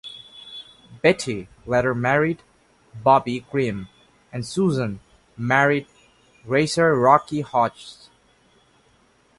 Betty 1.03 1.47
later 1.67 1.93
married 1.93 2.41
Bobby 3.03 3.41
Grim 3.51 3.87
and 4.33 4.43
Susan 4.43 4.99
married 5.37 5.85
racer 6.43 6.95
Rocky 6.95 7.41
Hodges. 7.41 8.09